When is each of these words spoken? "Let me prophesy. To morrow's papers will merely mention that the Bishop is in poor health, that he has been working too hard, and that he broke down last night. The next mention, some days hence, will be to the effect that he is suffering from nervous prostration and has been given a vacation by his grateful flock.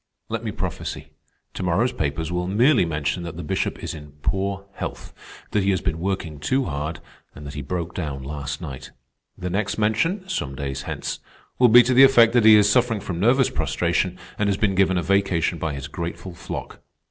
"Let 0.29 0.43
me 0.43 0.51
prophesy. 0.51 1.09
To 1.53 1.61
morrow's 1.61 1.91
papers 1.91 2.31
will 2.31 2.47
merely 2.47 2.85
mention 2.85 3.21
that 3.21 3.37
the 3.37 3.43
Bishop 3.43 3.83
is 3.83 3.93
in 3.93 4.13
poor 4.23 4.65
health, 4.73 5.13
that 5.51 5.61
he 5.61 5.69
has 5.69 5.79
been 5.79 5.99
working 5.99 6.39
too 6.39 6.63
hard, 6.65 6.99
and 7.35 7.45
that 7.45 7.53
he 7.53 7.61
broke 7.61 7.93
down 7.93 8.23
last 8.23 8.61
night. 8.61 8.89
The 9.37 9.51
next 9.51 9.77
mention, 9.77 10.27
some 10.27 10.55
days 10.55 10.81
hence, 10.89 11.19
will 11.59 11.69
be 11.69 11.83
to 11.83 11.93
the 11.93 12.01
effect 12.03 12.33
that 12.33 12.45
he 12.45 12.55
is 12.55 12.67
suffering 12.67 12.99
from 12.99 13.19
nervous 13.19 13.51
prostration 13.51 14.17
and 14.39 14.49
has 14.49 14.57
been 14.57 14.73
given 14.73 14.97
a 14.97 15.03
vacation 15.03 15.59
by 15.59 15.75
his 15.75 15.87
grateful 15.87 16.33
flock. 16.33 16.79